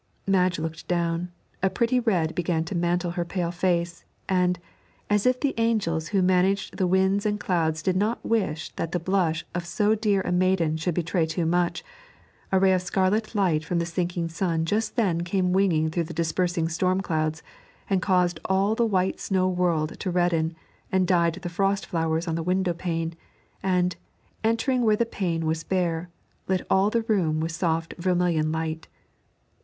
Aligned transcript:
Madge 0.25 0.57
looked 0.57 0.87
down, 0.87 1.31
a 1.61 1.69
pretty 1.69 1.99
red 1.99 2.33
began 2.33 2.63
to 2.63 2.73
mantle 2.73 3.11
her 3.11 3.23
pale 3.23 3.51
face, 3.51 4.03
and, 4.27 4.57
as 5.11 5.27
if 5.27 5.39
the 5.39 5.53
angels 5.57 6.07
who 6.07 6.23
manage 6.23 6.71
the 6.71 6.87
winds 6.87 7.23
and 7.23 7.39
clouds 7.39 7.83
did 7.83 7.95
not 7.95 8.25
wish 8.25 8.71
that 8.77 8.93
the 8.93 8.99
blush 8.99 9.45
of 9.53 9.63
so 9.63 9.93
dear 9.93 10.21
a 10.21 10.31
maiden 10.31 10.75
should 10.75 10.95
betray 10.95 11.27
too 11.27 11.45
much, 11.45 11.83
a 12.51 12.57
ray 12.59 12.73
of 12.73 12.81
scarlet 12.81 13.35
light 13.35 13.63
from 13.63 13.77
the 13.77 13.85
sinking 13.85 14.27
sun 14.27 14.65
just 14.65 14.95
then 14.95 15.21
came 15.21 15.53
winging 15.53 15.91
through 15.91 16.05
the 16.05 16.15
dispersing 16.15 16.67
storm 16.67 16.99
clouds 17.01 17.43
and 17.87 18.01
caused 18.01 18.39
all 18.45 18.73
the 18.73 18.83
white 18.87 19.19
snow 19.19 19.47
world 19.47 19.99
to 19.99 20.09
redden, 20.09 20.55
and 20.91 21.05
dyed 21.05 21.35
the 21.35 21.47
frost 21.47 21.85
flowers 21.85 22.27
on 22.27 22.33
the 22.33 22.41
window 22.41 22.73
pane, 22.73 23.13
and, 23.61 23.97
entering 24.43 24.81
where 24.81 24.95
the 24.95 25.05
pane 25.05 25.45
was 25.45 25.63
bare, 25.63 26.09
lit 26.47 26.65
all 26.71 26.89
the 26.89 27.03
room 27.03 27.39
with 27.39 27.51
soft 27.51 27.93
vermilion 27.99 28.51
light. 28.51 28.87